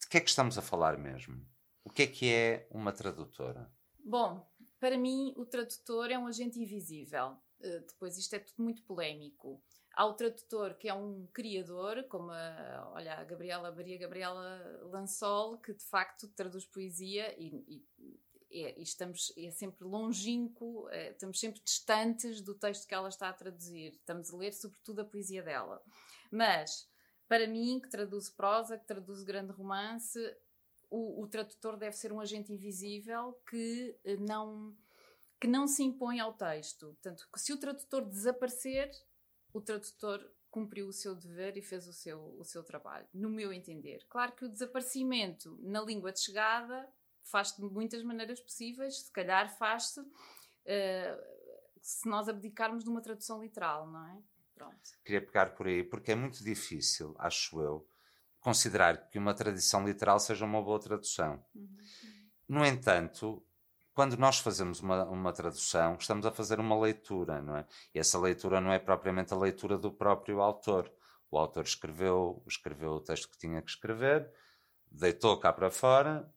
[0.00, 1.44] de que é que estamos a falar mesmo?
[1.84, 3.70] O que é que é uma tradutora?
[4.02, 4.46] Bom,
[4.80, 7.36] para mim, o tradutor é um agente invisível.
[7.60, 9.62] Uh, depois, isto é tudo muito polémico.
[9.94, 15.58] Há o tradutor que é um criador, como a, olha, a Gabriela Maria Gabriela Lansol,
[15.58, 18.20] que de facto traduz poesia e, e,
[18.50, 23.32] é, estamos é sempre longínquo, é, estamos sempre distantes do texto que ela está a
[23.32, 23.92] traduzir.
[23.92, 25.80] Estamos a ler sobretudo a poesia dela.
[26.30, 26.88] Mas
[27.28, 30.18] para mim, que traduz prosa, que traduz grande romance,
[30.94, 34.76] o, o, tradutor deve ser um agente invisível que eh, não,
[35.40, 36.86] que não se impõe ao texto.
[36.86, 38.90] Portanto, se o tradutor desaparecer,
[39.52, 43.52] o tradutor cumpriu o seu dever e fez o seu, o seu trabalho, no meu
[43.52, 44.06] entender.
[44.08, 46.88] Claro que o desaparecimento na língua de chegada
[47.24, 50.04] faz-se de muitas maneiras possíveis, se calhar faz-se uh,
[51.82, 54.22] se nós abdicarmos de uma tradução literal, não é?
[54.54, 54.78] Pronto.
[55.04, 57.84] Queria pegar por aí, porque é muito difícil, acho eu,
[58.44, 61.42] considerar que uma tradição literal seja uma boa tradução.
[61.54, 61.66] Uhum.
[62.46, 63.42] No entanto,
[63.94, 67.66] quando nós fazemos uma, uma tradução, estamos a fazer uma leitura, não é?
[67.94, 70.92] E essa leitura não é propriamente a leitura do próprio autor.
[71.30, 74.30] O autor escreveu, escreveu o texto que tinha que escrever,
[74.90, 76.30] deitou cá para fora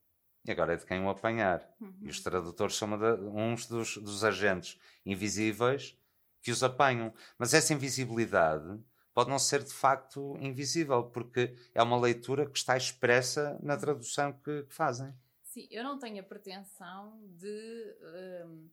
[0.46, 1.62] e agora é de quem o apanhar.
[1.82, 1.94] Uhum.
[2.04, 6.00] E os tradutores são de, uns dos, dos agentes invisíveis
[6.42, 7.14] que os apanham.
[7.38, 8.80] Mas essa invisibilidade
[9.18, 14.32] pode não ser de facto invisível, porque é uma leitura que está expressa na tradução
[14.32, 15.12] que, que fazem.
[15.42, 17.98] Sim, eu não tenho a pretensão de.
[18.46, 18.70] Um,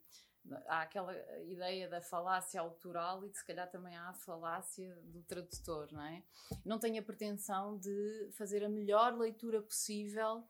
[0.68, 5.22] há aquela ideia da falácia autoral e de, se calhar também há a falácia do
[5.22, 6.22] tradutor, não é?
[6.62, 10.46] Não tenho a pretensão de fazer a melhor leitura possível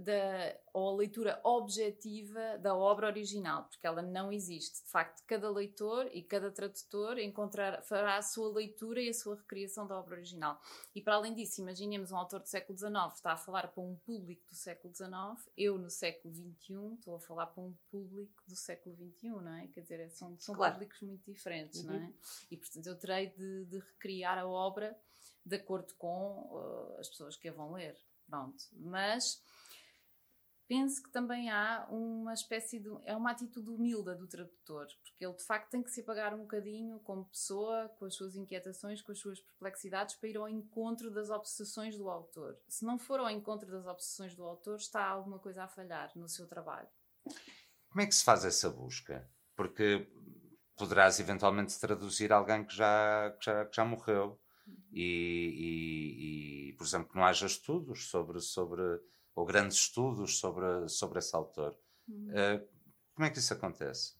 [0.00, 4.84] da, ou a leitura objetiva da obra original, porque ela não existe.
[4.84, 9.36] De facto, cada leitor e cada tradutor encontrar, fará a sua leitura e a sua
[9.36, 10.60] recriação da obra original.
[10.94, 13.96] E para além disso, imaginemos um autor do século XIX está a falar para um
[13.96, 15.10] público do século XIX,
[15.56, 19.66] eu no século XXI estou a falar para um público do século XXI, não é?
[19.68, 20.74] Quer dizer, são, são claro.
[20.74, 21.92] públicos muito diferentes, uhum.
[21.92, 22.12] não é?
[22.50, 24.96] E portanto eu terei de, de recriar a obra
[25.44, 27.96] de acordo com uh, as pessoas que a vão ler.
[28.28, 28.64] Pronto.
[28.72, 29.40] Mas
[30.68, 32.88] penso que também há uma espécie de.
[33.04, 36.42] é uma atitude humilde do tradutor, porque ele de facto tem que se apagar um
[36.42, 41.10] bocadinho como pessoa, com as suas inquietações, com as suas perplexidades, para ir ao encontro
[41.10, 42.58] das obsessões do autor.
[42.68, 46.28] Se não for ao encontro das obsessões do autor, está alguma coisa a falhar no
[46.28, 46.88] seu trabalho.
[47.88, 49.28] Como é que se faz essa busca?
[49.54, 50.06] Porque
[50.76, 54.38] poderás eventualmente traduzir alguém que já, que já, que já morreu.
[54.92, 58.82] E, e, e, por exemplo, que não haja estudos sobre, sobre
[59.36, 61.78] ou grandes estudos sobre, sobre esse autor.
[62.08, 62.30] Uhum.
[62.30, 62.68] Uh,
[63.14, 64.16] como é que isso acontece?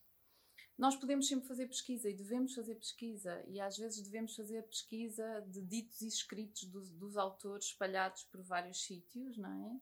[0.79, 5.40] Nós podemos sempre fazer pesquisa e devemos fazer pesquisa, e às vezes devemos fazer pesquisa
[5.48, 9.81] de ditos e escritos dos, dos autores espalhados por vários sítios, não é?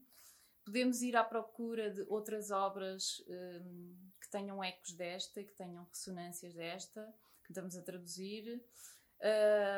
[0.65, 6.55] Podemos ir à procura de outras obras um, que tenham ecos desta que tenham ressonâncias
[6.55, 8.65] desta, que estamos a traduzir.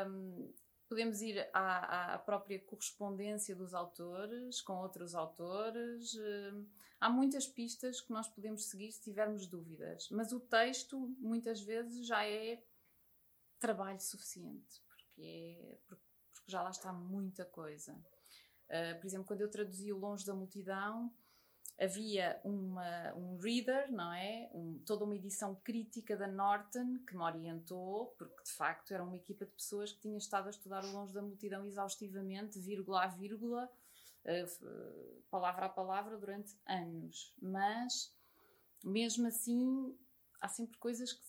[0.07, 0.53] Um,
[0.89, 6.15] podemos ir à, à, própria correspondência dos autores com outros autores.
[6.15, 6.67] Um,
[7.01, 12.07] há muitas pistas que nós podemos seguir se tivermos dúvidas, mas o texto muitas vezes
[12.07, 12.63] já é
[13.59, 16.05] trabalho suficiente, porque, é, porque
[16.47, 17.93] já lá está muita coisa.
[18.69, 21.13] Uh, por exemplo, quando eu traduzi o Longe da Multidão,
[21.79, 24.49] havia uma, um reader, não é?
[24.53, 29.17] Um, toda uma edição crítica da Norton que me orientou, porque de facto era uma
[29.17, 33.07] equipa de pessoas que tinha estado a estudar o Longe da Multidão exaustivamente, vírgula a
[33.09, 33.71] vírgula,
[34.25, 37.35] uh, palavra a palavra durante anos.
[37.41, 38.15] Mas,
[38.83, 39.95] mesmo assim,
[40.41, 41.25] há sempre coisas que,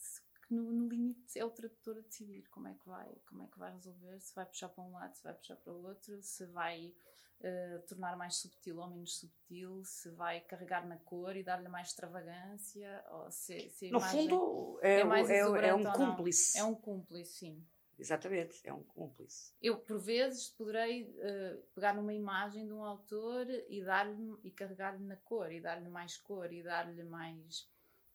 [0.47, 3.47] que no, no, limite é o tradutor a decidir como é que vai, como é
[3.47, 6.21] que vai resolver, se vai puxar para um lado, se vai puxar para o outro,
[6.21, 6.93] se vai
[7.41, 11.89] uh, tornar mais subtil ou menos subtil, se vai carregar na cor e dar-lhe mais
[11.89, 16.57] extravagância, ou se, se no fundo é, é, é, é um cúmplice.
[16.57, 17.67] É um cúmplice, sim.
[17.99, 19.53] Exatamente, é um cúmplice.
[19.59, 25.03] Eu, por vezes, poderei uh, pegar numa imagem de um autor e dar-lhe e carregar-lhe
[25.03, 27.67] na cor, e dar-lhe mais cor, e dar-lhe mais.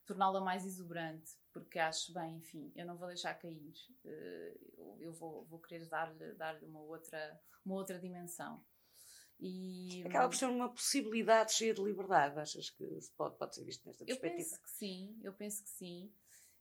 [0.06, 3.74] Torná-la mais exuberante, porque acho bem, enfim, eu não vou deixar cair.
[4.04, 8.64] Uh, eu vou, vou querer dar-lhe dar uma, outra, uma outra dimensão.
[9.40, 12.86] E, Acaba por ser uma possibilidade cheia de liberdade, achas que
[13.16, 14.32] pode, pode ser visto nesta perspectiva?
[14.32, 16.12] Eu penso que sim, eu penso que sim.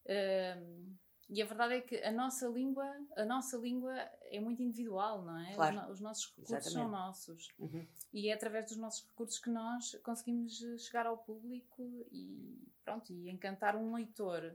[0.05, 0.97] Uh,
[1.31, 5.39] e a verdade é que a nossa língua, a nossa língua é muito individual, não
[5.39, 5.55] é?
[5.55, 5.77] Claro.
[5.85, 6.73] Os, os nossos recursos Exatamente.
[6.73, 7.47] são nossos.
[7.57, 7.87] Uhum.
[8.11, 13.29] E é através dos nossos recursos que nós conseguimos chegar ao público e pronto, e
[13.29, 14.53] encantar um leitor.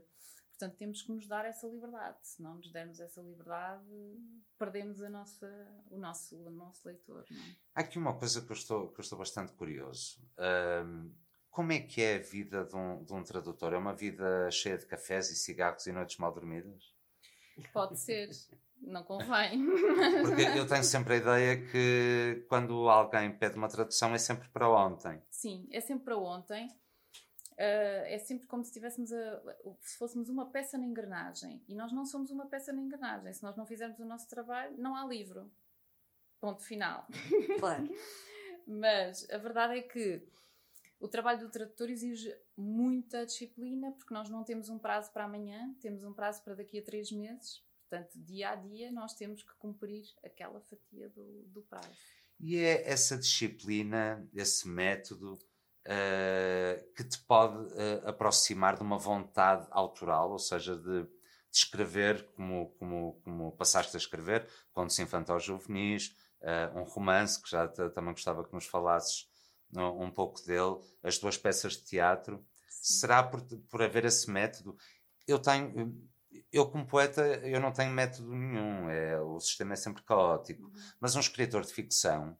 [0.49, 2.17] Portanto, temos que nos dar essa liberdade.
[2.21, 3.85] Se não nos dermos essa liberdade,
[4.57, 5.47] perdemos a nossa,
[5.89, 7.25] o, nosso, o nosso leitor.
[7.31, 7.55] É?
[7.73, 10.19] Há aqui uma coisa que eu estou, que eu estou bastante curioso.
[10.37, 11.11] Um,
[11.57, 13.73] como é que é a vida de um, de um tradutor?
[13.73, 16.93] É uma vida cheia de cafés e cigarros e noites mal dormidas?
[17.73, 18.29] Pode ser.
[18.79, 19.65] Não convém.
[20.23, 24.69] Porque eu tenho sempre a ideia que quando alguém pede uma tradução é sempre para
[24.69, 25.19] ontem.
[25.31, 26.67] Sim, é sempre para ontem.
[27.53, 29.41] Uh, é sempre como se tivéssemos a,
[29.81, 31.59] se fôssemos uma peça na engrenagem.
[31.67, 33.33] E nós não somos uma peça na engrenagem.
[33.33, 35.51] Se nós não fizermos o nosso trabalho, não há livro.
[36.39, 37.07] Ponto final.
[37.59, 37.89] Claro.
[38.67, 40.37] Mas a verdade é que
[40.99, 45.75] o trabalho do tradutor exige muita disciplina, porque nós não temos um prazo para amanhã,
[45.79, 47.63] temos um prazo para daqui a três meses.
[47.87, 51.89] Portanto, dia a dia, nós temos que cumprir aquela fatia do, do prazo.
[52.39, 59.67] E é essa disciplina, esse método, uh, que te pode uh, aproximar de uma vontade
[59.71, 61.09] autoral, ou seja, de, de
[61.51, 67.67] escrever como, como, como passaste a escrever, contos infantis juvenis, uh, um romance, que já
[67.67, 69.27] também gostava que nos falasses
[69.75, 72.43] um pouco dele, as duas peças de teatro.
[72.69, 72.99] Sim.
[72.99, 74.77] Será por, por haver esse método?
[75.27, 75.99] Eu tenho,
[76.51, 80.63] eu como poeta, eu não tenho método nenhum, é, o sistema é sempre caótico.
[80.63, 80.73] Uhum.
[80.99, 82.37] Mas um escritor de ficção,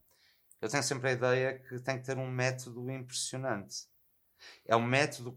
[0.60, 3.86] eu tenho sempre a ideia que tem que ter um método impressionante.
[4.64, 5.36] É um método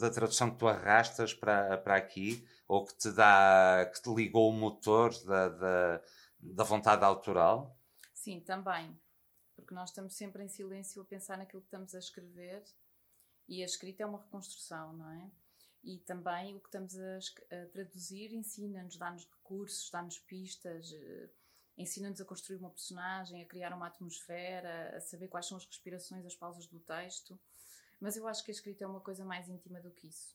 [0.00, 4.50] da tradução que tu arrastas para, para aqui, ou que te dá, que te ligou
[4.50, 6.02] o motor da, da,
[6.40, 7.78] da vontade autoral?
[8.12, 8.98] Sim, também
[9.54, 12.64] porque nós estamos sempre em silêncio a pensar naquilo que estamos a escrever
[13.48, 15.30] e a escrita é uma reconstrução, não é?
[15.82, 21.28] E também o que estamos a, a traduzir ensina-nos, dá-nos recursos, dá-nos pistas, eh,
[21.76, 26.24] ensina-nos a construir uma personagem, a criar uma atmosfera, a saber quais são as respirações,
[26.24, 27.38] as pausas do texto.
[28.00, 30.34] Mas eu acho que a escrita é uma coisa mais íntima do que isso.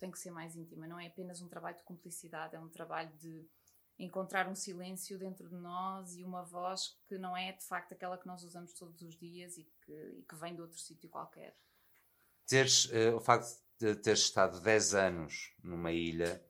[0.00, 3.12] Tem que ser mais íntima, não é apenas um trabalho de cumplicidade, é um trabalho
[3.18, 3.46] de
[3.98, 8.16] encontrar um silêncio dentro de nós e uma voz que não é de facto aquela
[8.16, 11.56] que nós usamos todos os dias e que, e que vem de outro sítio qualquer.
[12.46, 16.42] Teres, uh, o facto de teres estado 10 anos numa ilha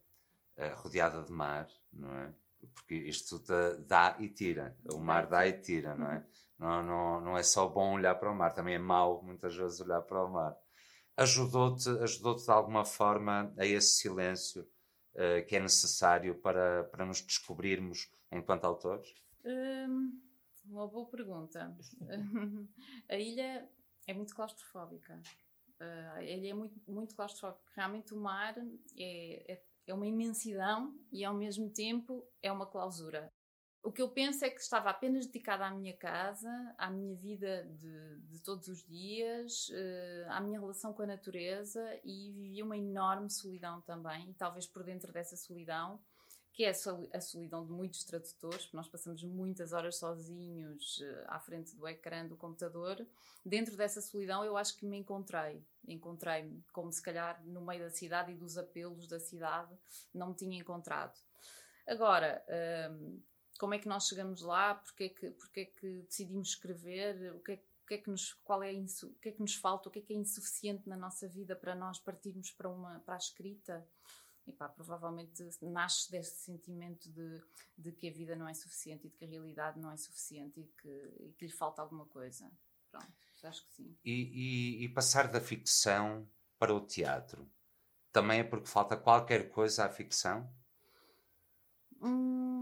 [0.59, 2.35] uh, rodeada de mar, não é?
[2.75, 3.43] Porque isto
[3.87, 4.77] dá e tira.
[4.93, 6.27] O mar dá e tira, não é?
[6.59, 9.81] Não, não, não é só bom olhar para o mar, também é mau muitas vezes
[9.81, 10.57] olhar para o mar.
[11.17, 14.69] Ajudou-te ajudou de alguma forma a esse silêncio
[15.19, 19.13] uh, que é necessário para, para nos descobrirmos enquanto autores?
[19.45, 20.21] Hum,
[20.65, 21.77] uma boa pergunta.
[23.09, 23.69] a ilha
[24.07, 25.21] é muito claustrofóbica.
[25.81, 27.73] Uh, ilha é muito, muito claustrofóbica.
[27.75, 28.55] Realmente o mar
[28.97, 33.33] é, é, é uma imensidão e ao mesmo tempo é uma clausura.
[33.83, 37.65] O que eu penso é que estava apenas dedicada à minha casa, à minha vida
[37.65, 42.77] de, de todos os dias, uh, à minha relação com a natureza e vivia uma
[42.77, 44.31] enorme solidão também.
[44.31, 46.01] E talvez por dentro dessa solidão,
[46.53, 51.39] que é a solidão de muitos tradutores, porque nós passamos muitas horas sozinhos uh, à
[51.39, 53.07] frente do ecrã do computador.
[53.47, 55.65] Dentro dessa solidão, eu acho que me encontrei.
[55.87, 59.73] Encontrei-me, como se calhar no meio da cidade e dos apelos da cidade,
[60.13, 61.17] não me tinha encontrado.
[61.87, 62.45] Agora.
[62.49, 63.28] Uh,
[63.59, 67.41] como é que nós chegamos lá, porque é que, porque é que decidimos escrever, o
[67.41, 69.89] que é, o que, é que nos, qual é o que é que nos falta,
[69.89, 73.15] o que é que é insuficiente na nossa vida para nós partirmos para, uma, para
[73.15, 73.87] a escrita.
[74.47, 77.43] E pá, provavelmente nasce deste sentimento de,
[77.77, 80.61] de que a vida não é suficiente e de que a realidade não é suficiente
[80.61, 82.51] e que, e que lhe falta alguma coisa.
[82.91, 83.95] Pronto, acho que sim.
[84.03, 86.27] E, e, e passar da ficção
[86.59, 87.47] para o teatro
[88.13, 90.51] também é porque falta qualquer coisa à ficção?
[92.01, 92.58] Hum,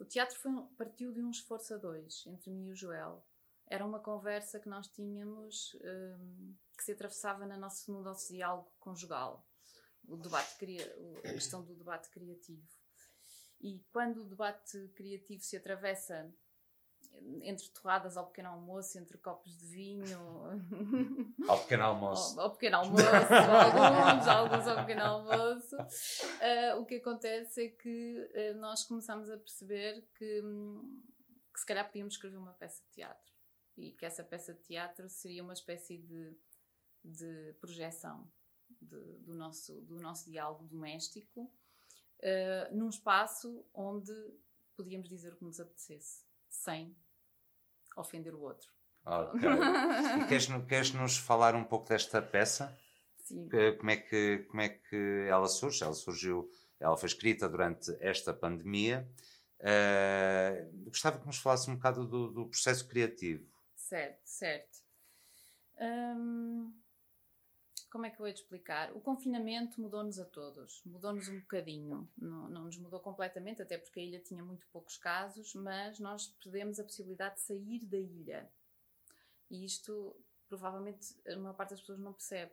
[0.00, 3.22] o teatro foi, partiu de um esforço a dois, entre mim e o Joel.
[3.66, 8.72] Era uma conversa que nós tínhamos um, que se atravessava na nosso, no nosso diálogo
[8.80, 9.46] conjugal.
[10.08, 10.56] O debate,
[11.18, 12.66] a questão do debate criativo.
[13.60, 16.32] E quando o debate criativo se atravessa
[17.42, 20.18] entre torradas ao pequeno almoço, entre copos de vinho.
[21.48, 22.38] Ao pequeno almoço.
[22.40, 25.76] Ao, ao pequeno almoço, alguns, alguns ao pequeno almoço.
[26.40, 30.42] Uh, o que acontece é que uh, nós começamos a perceber que,
[31.52, 33.32] que se calhar podíamos escrever uma peça de teatro.
[33.76, 36.34] E que essa peça de teatro seria uma espécie de,
[37.04, 38.30] de projeção
[38.80, 44.12] de, do, nosso, do nosso diálogo doméstico uh, num espaço onde
[44.74, 46.96] podíamos dizer o que nos apetecesse sem
[47.96, 48.72] ofender o outro.
[50.28, 52.76] Queres, queres nos falar um pouco desta peça?
[53.30, 53.48] Sim.
[53.78, 55.84] Como é, que, como é que ela surge?
[55.84, 59.08] Ela surgiu, ela foi escrita durante esta pandemia.
[59.60, 63.46] Uh, gostava que nos falasse um bocado do, do processo criativo.
[63.76, 64.80] Certo, certo.
[65.80, 66.72] Hum,
[67.88, 68.90] como é que eu vou te explicar?
[68.96, 74.00] O confinamento mudou-nos a todos, mudou-nos um bocadinho, não, não, nos mudou completamente, até porque
[74.00, 78.50] a ilha tinha muito poucos casos, mas nós perdemos a possibilidade de sair da ilha.
[79.48, 80.16] E isto,
[80.48, 82.52] provavelmente, a maior parte das pessoas não percebe.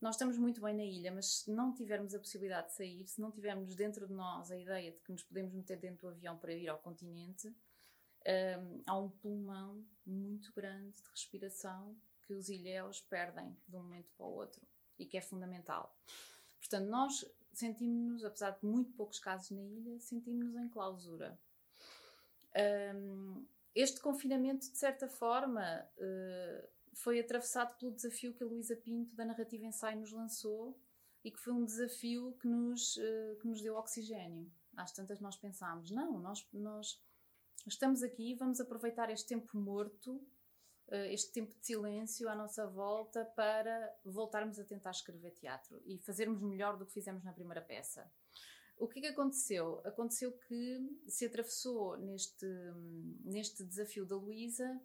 [0.00, 3.20] Nós estamos muito bem na ilha, mas se não tivermos a possibilidade de sair, se
[3.20, 6.36] não tivermos dentro de nós a ideia de que nos podemos meter dentro do avião
[6.36, 13.00] para ir ao continente, um, há um pulmão muito grande de respiração que os ilhéus
[13.00, 14.60] perdem de um momento para o outro
[14.98, 15.96] e que é fundamental.
[16.58, 21.38] Portanto, nós sentimos-nos, apesar de muito poucos casos na ilha, sentimos-nos em clausura.
[22.94, 29.14] Um, este confinamento, de certa forma, uh, foi atravessado pelo desafio que a Luísa Pinto,
[29.14, 30.78] da Narrativa Ensaio, nos lançou
[31.24, 34.50] e que foi um desafio que nos, uh, que nos deu oxigênio.
[34.76, 37.02] Às tantas nós pensámos, não, nós, nós
[37.66, 40.20] estamos aqui, vamos aproveitar este tempo morto
[40.88, 45.98] eh, este tempo de silêncio à nossa volta para voltarmos a tentar escrever teatro e
[45.98, 48.08] fazermos melhor do que fizemos na primeira peça.
[48.78, 49.80] O que é que aconteceu?
[49.84, 50.78] Aconteceu que
[51.08, 52.46] se atravessou neste,
[53.24, 54.80] neste desafio da Luísa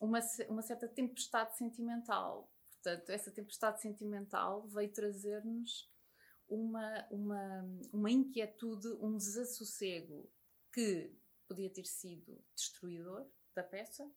[0.00, 2.50] uma, uma certa tempestade sentimental.
[2.70, 5.90] Portanto, essa tempestade sentimental veio trazer-nos
[6.48, 10.30] uma, uma, uma inquietude, um desassossego
[10.72, 11.12] que
[11.48, 14.08] podia ter sido destruidor da peça,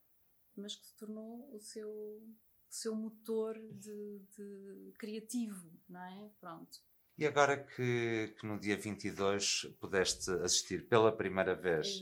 [0.56, 2.36] mas que se tornou o seu, o
[2.70, 6.32] seu motor de, de criativo, não é?
[6.40, 6.80] Pronto.
[7.20, 12.02] E agora que, que, no dia 22 pudeste assistir pela primeira vez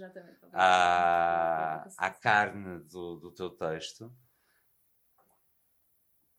[0.53, 4.15] à, à carne do, do teu texto,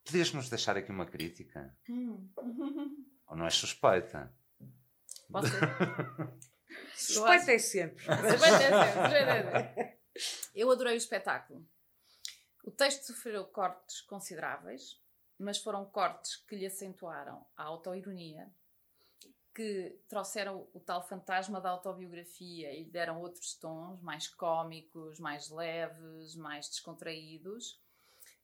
[0.04, 1.76] podias-nos deixar aqui uma crítica?
[1.88, 2.30] Hum.
[3.26, 4.32] Ou não és suspeita?
[5.28, 5.48] Posso
[6.94, 8.04] Suspeita é sempre.
[8.04, 9.98] Suspeita é sempre.
[10.54, 11.66] Eu adorei o espetáculo.
[12.62, 15.02] O texto sofreu cortes consideráveis,
[15.38, 18.48] mas foram cortes que lhe acentuaram a autoironia,
[19.58, 25.50] que trouxeram o tal fantasma da autobiografia e lhe deram outros tons mais cómicos, mais
[25.50, 27.82] leves, mais descontraídos.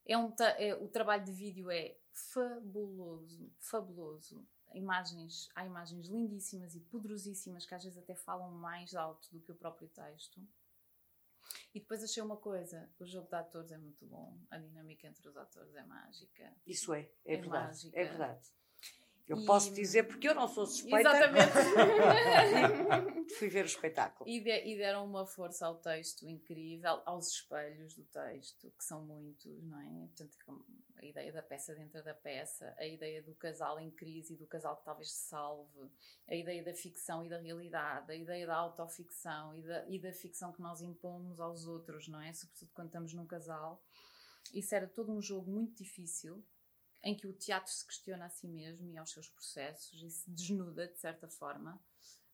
[0.05, 4.45] É um é, o trabalho de vídeo é fabuloso, fabuloso.
[4.75, 9.53] Imagens, há imagens lindíssimas e poderosíssimas que às vezes até falam mais alto do que
[9.53, 10.41] o próprio texto.
[11.73, 15.29] E depois achei uma coisa: o jogo de atores é muito bom, a dinâmica entre
[15.29, 16.53] os atores é mágica.
[16.67, 17.67] Isso é, é, é verdade.
[17.67, 18.01] Mágica.
[18.01, 18.49] É verdade.
[19.27, 19.47] Eu e...
[19.47, 21.01] posso dizer porque eu não sou suspeita.
[21.01, 21.53] Exatamente.
[23.39, 24.29] Fui ver o espetáculo.
[24.29, 29.03] E, de, e, deram uma força ao texto incrível, aos espelhos do texto, que são
[29.03, 30.09] muitos, não é?
[30.09, 30.37] Portanto,
[30.97, 34.47] a ideia da peça dentro da peça, a ideia do casal em crise e do
[34.47, 35.91] casal que talvez se salve,
[36.29, 40.13] a ideia da ficção e da realidade, a ideia da autoficção e da, e da
[40.13, 42.33] ficção que nós impomos aos outros, não é?
[42.33, 43.83] Sobretudo quando estamos num casal.
[44.53, 46.45] Isso era todo um jogo muito difícil,
[47.05, 50.29] em que o teatro se questiona a si mesmo e aos seus processos e se
[50.31, 51.79] desnuda, de certa forma.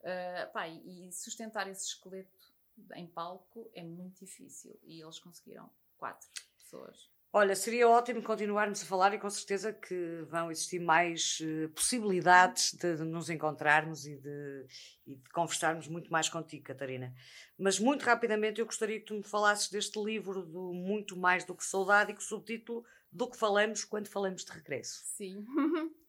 [0.01, 2.55] Uh, pá, e sustentar esse esqueleto
[2.95, 5.69] em palco é muito difícil e eles conseguiram
[5.99, 7.11] quatro pessoas.
[7.33, 12.73] Olha, seria ótimo continuarmos a falar e com certeza que vão existir mais uh, possibilidades
[12.75, 14.67] de, de, nos encontrarmos e de,
[15.07, 17.15] e de, conversarmos muito mais contigo, Catarina.
[17.57, 21.55] Mas muito rapidamente eu gostaria que tu me falasses deste livro do Muito Mais do
[21.55, 25.03] que Saudade e com o subtítulo Do que falamos quando falamos de regresso.
[25.05, 25.45] Sim.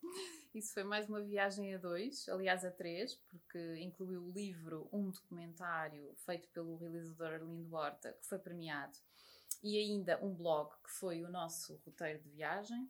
[0.54, 5.10] Isso foi mais uma viagem a dois, aliás a três, porque incluiu o livro, um
[5.10, 8.97] documentário feito pelo realizador Arlindo Horta, que foi premiado,
[9.64, 12.89] e ainda um blog, que foi o nosso roteiro de viagem.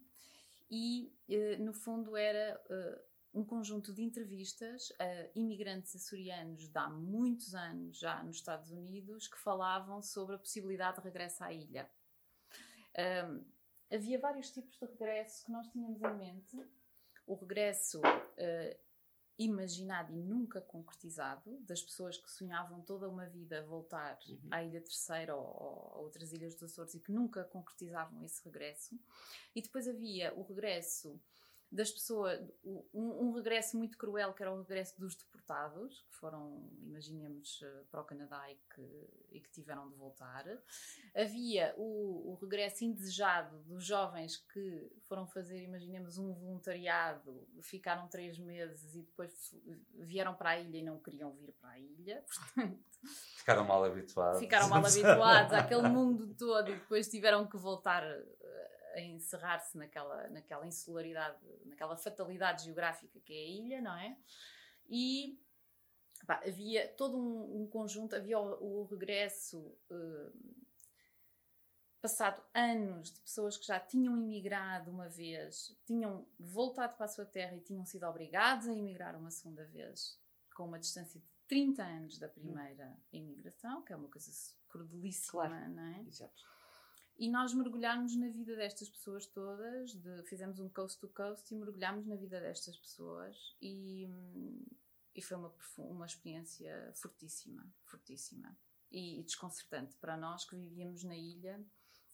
[0.71, 3.01] E, eh, no fundo, era eh,
[3.33, 9.27] um conjunto de entrevistas a imigrantes açorianos de há muitos anos já nos Estados Unidos
[9.27, 11.89] que falavam sobre a possibilidade de regresso à ilha.
[13.91, 16.57] Havia vários tipos de regresso que nós tínhamos em mente
[17.27, 18.79] o regresso uh,
[19.37, 24.49] imaginado e nunca concretizado das pessoas que sonhavam toda uma vida voltar uhum.
[24.51, 28.43] à Ilha Terceira ou, ou, a outras ilhas dos Açores e que nunca concretizavam esse
[28.43, 28.99] regresso.
[29.55, 31.19] E depois havia o regresso
[31.71, 36.69] das pessoas, um, um, regresso muito cruel que era o regresso dos deportados, que foram,
[36.81, 40.45] imaginemos, eh, para o Canadá e que, e que tiveram de voltar.
[41.15, 48.37] Havia o, o, regresso indesejado dos jovens que foram fazer, imaginemos, um voluntariado, ficaram três
[48.37, 49.55] meses e depois
[49.93, 52.21] vieram para a ilha e não queriam vir para a ilha.
[53.37, 54.39] ficaram mal habituados.
[54.41, 58.03] Ficaram mal habituados àquele mundo todo e depois tiveram que voltar
[58.93, 64.17] a encerrar-se naquela, naquela insularidade, naquela fatalidade geográfica que é a ilha, não é?
[64.89, 65.39] E
[66.25, 69.59] pá, havia todo um, um, conjunto, havia o, o regresso.
[69.89, 70.61] Uh,
[72.01, 77.25] passado anos de pessoas que já tinham imigrado uma vez, tinham voltado para a sua
[77.25, 80.19] terra e tinham sido obrigados a emigrar uma segunda vez,
[80.55, 84.31] com uma distância de 30 anos da primeira imigração, que é uma coisa
[84.67, 85.69] crudelíssima, claro.
[85.69, 86.03] não é?
[86.07, 86.51] Exato
[87.17, 91.57] e nós mergulharmos na vida destas pessoas todas, de, fizemos um coast to coast e
[91.57, 94.09] mergulhámos na vida destas pessoas e,
[95.15, 98.57] e foi uma, uma experiência fortíssima, fortíssima
[98.91, 101.63] e, e desconcertante para nós que vivíamos na ilha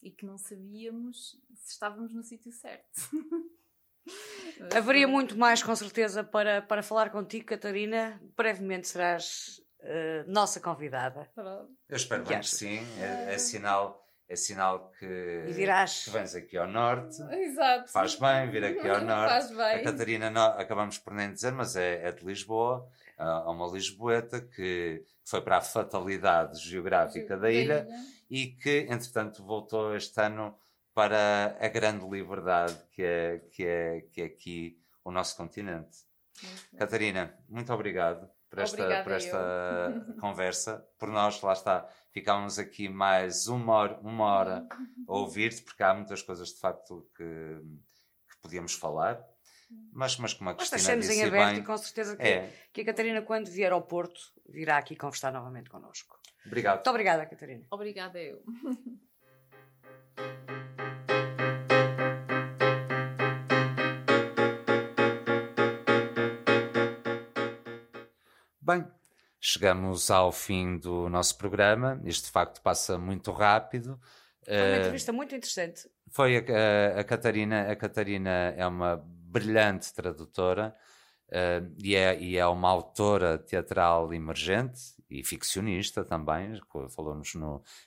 [0.01, 3.01] e que não sabíamos se estávamos no sítio certo.
[4.75, 8.19] Haveria muito mais, com certeza, para, para falar contigo, Catarina.
[8.35, 11.29] Brevemente serás uh, nossa convidada.
[11.87, 12.79] Eu espero bem que sim.
[12.99, 17.21] É, é sinal é sinal que, que vens aqui ao norte.
[17.31, 17.91] Exato.
[17.91, 19.29] Faz bem vir aqui ao norte.
[19.29, 19.75] Faz bem.
[19.75, 22.87] A Catarina, não, acabamos por nem dizer, mas é, é de Lisboa.
[23.17, 27.87] Há uma Lisboeta que foi para a fatalidade geográfica da ilha
[28.29, 30.55] e que, entretanto, voltou este ano
[30.93, 36.05] para a grande liberdade que é, que é, que é aqui o nosso continente.
[36.77, 40.87] Catarina, muito obrigado por esta, por esta conversa.
[40.97, 44.67] Por nós, lá está, ficámos aqui mais uma hora, uma hora
[45.07, 49.23] a ouvir-te, porque há muitas coisas de facto que, que podíamos falar.
[49.91, 52.53] Mas, mas como a Cristina Nós disse em aberto bem, e com certeza que, é.
[52.71, 56.17] que a Catarina, quando vier ao Porto, virá aqui conversar novamente connosco.
[56.45, 56.75] Obrigado.
[56.75, 57.65] Muito obrigada, Catarina.
[57.69, 58.41] Obrigada eu.
[68.67, 68.85] Bem,
[69.39, 72.01] chegamos ao fim do nosso programa.
[72.03, 73.97] Este de facto passa muito rápido.
[74.43, 75.89] Foi uma uh, entrevista muito interessante.
[76.09, 77.71] Foi a, a, a, Catarina.
[77.71, 80.75] A Catarina é uma brilhante tradutora
[81.29, 86.59] uh, e, é, e é uma autora teatral emergente e ficcionista também.
[86.93, 87.35] Falou-nos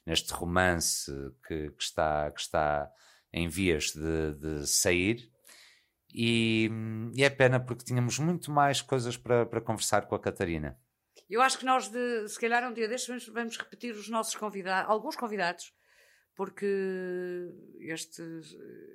[0.06, 1.12] neste romance
[1.46, 2.90] que, que, está, que está
[3.30, 5.30] em vias de, de sair.
[6.14, 6.70] E,
[7.14, 10.78] e, é pena porque tínhamos muito mais coisas para, para conversar com a Catarina.
[11.28, 14.90] Eu acho que nós, de, se calhar, um dia destes, vamos, repetir os nossos convidados,
[14.90, 15.72] alguns convidados,
[16.34, 16.66] porque
[17.78, 18.22] este,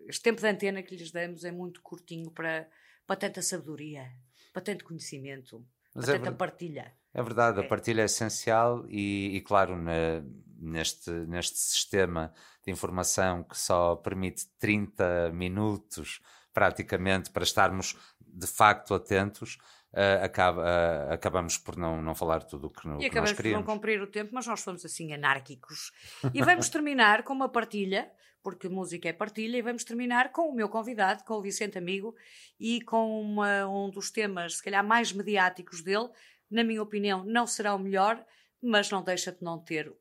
[0.07, 2.67] este tempo de antena que lhes damos é muito curtinho para,
[3.07, 4.11] para tanta sabedoria,
[4.51, 6.93] para tanto conhecimento, Mas para é tanta partilha.
[7.13, 7.65] É verdade, é.
[7.65, 10.21] a partilha é essencial e, e claro, na,
[10.57, 12.33] neste, neste sistema
[12.65, 16.19] de informação que só permite 30 minutos
[16.55, 17.95] praticamente para estarmos
[18.25, 19.57] de facto atentos,
[19.93, 23.29] uh, acaba, uh, acabamos por não, não falar tudo o que, no, E que nós
[23.29, 23.65] acabamos por não queríamos.
[23.65, 25.91] cumprir o tempo, mas nós fomos assim anárquicos.
[26.33, 28.09] E vamos terminar com uma partilha,
[28.41, 32.15] porque música é partilha, e vamos terminar com o meu convidado, com o Vicente Amigo,
[32.59, 36.09] e com uma- um dos temas, se calhar, mais mediáticos dele.
[36.49, 38.23] Na minha opinião, não será o melhor,
[38.61, 39.91] mas não deixa de não ter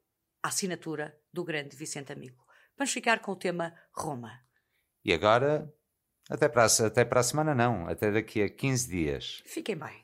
[0.42, 2.44] a assinatura do grande Vicente Amigo.
[2.76, 4.40] Vamos ficar com o tema Roma.
[5.04, 5.72] E agora,
[6.28, 9.42] até para, a, até para a semana não, até daqui a 15 dias.
[9.46, 10.03] Fiquem bem.